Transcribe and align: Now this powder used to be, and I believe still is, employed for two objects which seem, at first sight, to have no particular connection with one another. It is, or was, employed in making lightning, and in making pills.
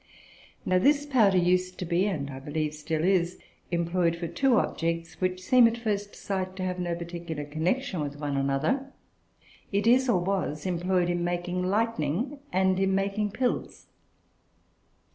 Now 0.65 0.79
this 0.79 1.05
powder 1.05 1.37
used 1.37 1.77
to 1.77 1.85
be, 1.85 2.07
and 2.07 2.31
I 2.31 2.39
believe 2.39 2.73
still 2.73 3.03
is, 3.03 3.37
employed 3.69 4.15
for 4.15 4.27
two 4.27 4.57
objects 4.57 5.21
which 5.21 5.43
seem, 5.43 5.67
at 5.67 5.77
first 5.77 6.15
sight, 6.15 6.55
to 6.55 6.63
have 6.63 6.79
no 6.79 6.95
particular 6.95 7.45
connection 7.45 7.99
with 8.01 8.17
one 8.19 8.35
another. 8.35 8.93
It 9.71 9.85
is, 9.85 10.09
or 10.09 10.19
was, 10.19 10.65
employed 10.65 11.11
in 11.11 11.23
making 11.23 11.61
lightning, 11.67 12.39
and 12.51 12.79
in 12.79 12.95
making 12.95 13.29
pills. 13.33 13.85